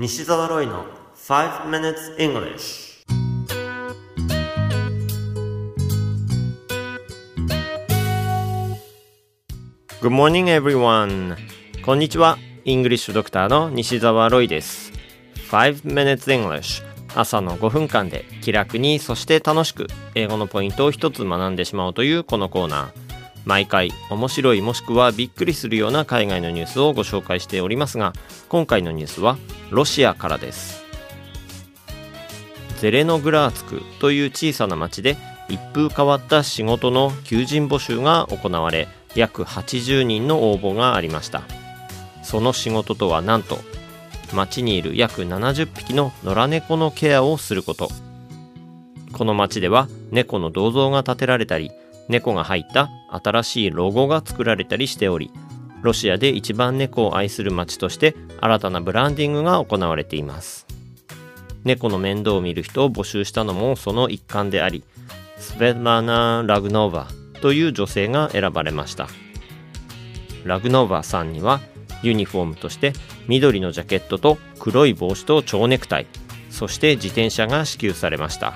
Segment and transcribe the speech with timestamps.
[0.00, 0.84] 西澤ロイの
[1.16, 3.04] 5 minutes English
[10.00, 11.34] Good morning everyone.
[11.84, 12.38] こんにちは。
[12.64, 14.92] イングリッシュドクターの西澤ロイです。
[15.50, 16.84] 5 minutes English
[17.16, 23.07] 朝の5分間で気楽にそして楽しく英語のポイントを一つ学んでしまおうというこのコーナー。
[23.44, 28.12] 毎回面白いもしくはびっくりするような海外のニュースをご紹介しておりますが
[28.48, 29.38] 今回のニュースは
[29.70, 30.84] ロシアからです。
[32.78, 35.16] ゼレノグラーツクという小さな町で
[35.48, 41.42] 一風変わった仕事の求人募集が行われ約80人の応募がありました。
[42.22, 43.58] その仕事とはなんと
[44.34, 47.88] 町にいる約70匹の野良猫のケアをすること。
[49.12, 51.72] この町では猫の銅像が建てられたり
[52.08, 55.30] 猫が入った新しいロゴが作られたりしており
[55.82, 60.66] ロシアで一番猫を愛する町として新たなブランディングが行われています。
[61.64, 64.84] 猫の面倒を見る人を募集したのもその一環であり
[65.36, 67.08] スベラナ・ラグノーバ
[67.40, 69.08] という女性が選ばれました。
[70.44, 71.60] ラグノーバさんには
[72.02, 72.92] ユニフォームとして
[73.26, 76.06] 緑のジャケットと黒い帽子と蝶ネクタイ
[76.50, 78.54] そして自転車が支給されました。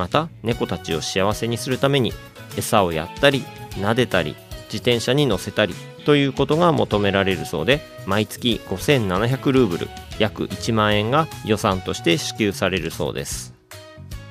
[0.00, 2.14] また猫たちを幸せにするために
[2.56, 4.34] 餌をやったり撫でたり
[4.72, 5.74] 自転車に乗せたり
[6.06, 13.52] ということが求められるそうで毎月5700ルーブル約1万円が予算として支給されるそうです。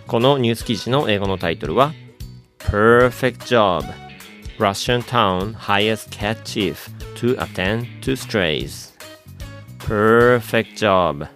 [0.08, 1.94] このニュース記事の英語のタイトルは
[2.58, 3.84] Perfect Job.
[4.58, 8.92] Russian Town hires cat chief to attend to strays.
[9.78, 11.28] Perfect job.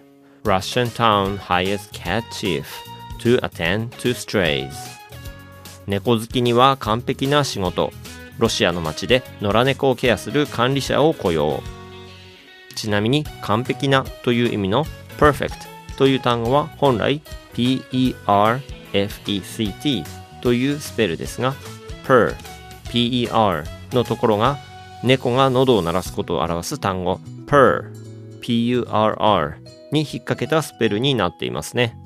[0.44, 2.66] Russian town hires cat chief
[3.24, 4.70] to attend to strays.
[5.86, 7.90] 猫好きには完璧な仕事。
[8.38, 11.62] ロシアの街で野良猫をケアする管理者を雇用。
[12.76, 14.84] ちなみに完璧なという意味の
[15.18, 15.54] perfect
[15.96, 17.22] という単語は本来
[17.54, 18.64] PERFECT
[20.42, 21.54] というスペルですが
[22.04, 22.34] per
[22.86, 24.58] PER のところが
[25.02, 27.20] 猫が喉を鳴らすことを表す単語。
[27.46, 27.92] per
[28.42, 29.54] PURR
[29.92, 31.96] に引っ掛けたスペルになっていますね。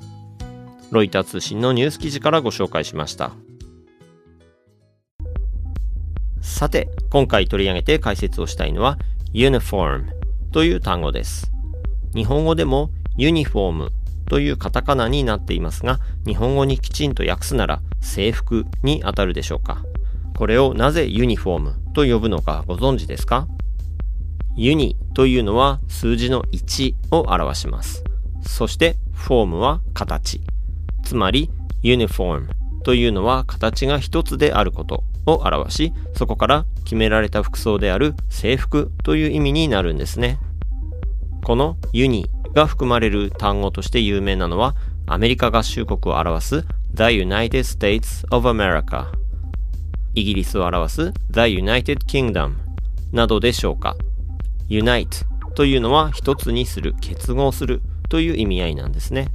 [0.91, 3.31] ロイター通信のニュース記事からご紹介しました。
[6.41, 8.97] さて今回取り上げて解説をしたいのは
[9.33, 10.05] uniform
[10.51, 11.51] という単語です。
[12.15, 13.91] 日本語でもユニフォーム
[14.27, 19.83] というカタカナになっていますが日本語にきちんと訳すなら制服にあたるでしょうか。
[20.37, 23.47] これをなぜユニフォームと呼ぶのかご存知ですか？
[24.55, 28.03] ユニというのは数字の1を表します。
[28.41, 30.41] そしてフォームは形。
[31.09, 31.49] つまり
[31.81, 32.49] ユニフォーム
[32.83, 40.37] というのは形が一つであることを表しそこから決められた服装である制服という意味になるんですね。
[41.43, 44.75] このユニが含まれる単語として有名なのは
[45.07, 46.61] アメリカ合衆国を表す
[46.93, 49.07] The United States of America
[50.13, 52.53] イギリスを表す The United Kingdom
[53.11, 53.95] などでしょうか。
[54.69, 55.25] Unite
[55.55, 59.29] というのは一つにする結合するという意味合いなんですね。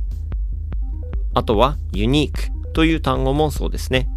[1.34, 4.09] あとは Unique という単語もそうですね。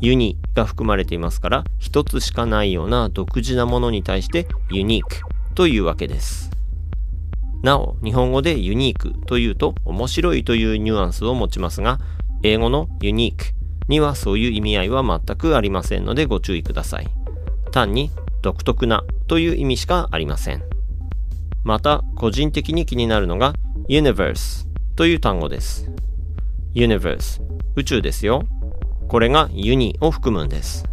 [0.00, 5.16] ユニが含まれていますから一つしかないような独自なものに対してユニーク
[5.54, 6.50] というわけです。
[7.62, 11.98] なお日本語でユニークというと面白いというニュアンスを持ちますが
[12.42, 13.52] 英語のユニーク
[13.88, 17.08] にはそういう意味合いは全くありませんのでご注意ください。
[17.70, 18.10] 単に
[18.40, 20.62] 独特なという意味しかありません。
[21.62, 23.52] また個人的に気になるのが
[23.88, 24.66] universe
[24.96, 25.90] という単語です。
[26.74, 27.42] Universe.
[27.76, 28.44] 宇宙ですよ。
[29.08, 30.84] これがユニを含むんです。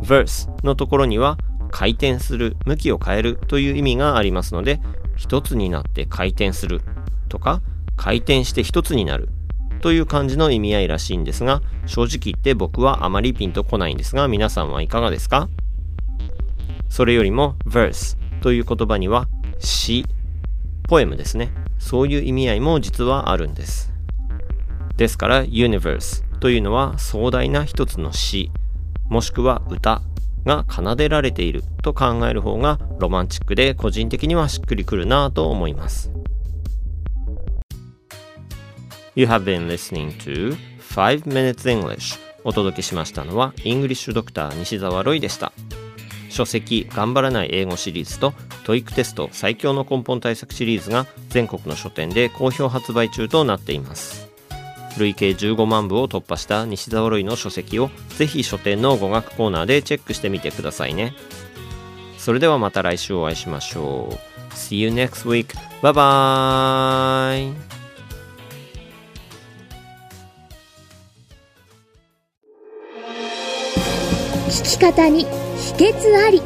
[0.00, 1.38] verse のところには
[1.70, 4.80] 回転する向きを変えるという意味がありますので
[5.16, 6.82] 一つになって回転する
[7.28, 7.62] とか
[7.96, 9.28] 回転して一つになる
[9.80, 15.48] という感じの意味合いらしいんですが正直言って僕はあまりピンとこないんですが皆さんはいかがですか？
[16.88, 19.28] それよりも verse という言葉には
[19.60, 20.04] 詩
[20.88, 21.52] ポエムですね。
[21.78, 23.91] そういう意味合いも実はあるんです。
[24.96, 28.50] ですから universe というのは壮大な一つの詩
[29.08, 30.02] もしくは歌
[30.44, 36.10] が奏でられていると考える方がロマンチックで個人的にはしっくりくるなと思います。
[39.14, 45.52] You have been listening to 5 Minutes English お届けしましたのはイングリッシュドクター西澤ロイでした。
[46.30, 48.32] 書籍頑張らない英語シリーズと
[48.64, 54.31] TOEIC テスト最強の根本対策シリーズが全国の書店で好評発売中となっています。
[54.98, 61.14] 累計15万部を突破した西澤ロイの書籍をぜひ書店の語学コーナーでチェックしてみてくださいね
[62.18, 65.54] それではまた来週お会いしましょう See you next week.
[65.80, 67.54] Bye bye.
[74.48, 76.42] 聞き方に秘訣あり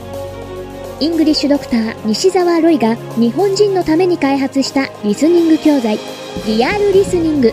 [1.01, 5.99] イングリッシュドクター西澤ロイが日本人のために開発したリスニング教材
[6.47, 7.53] リアルリスニング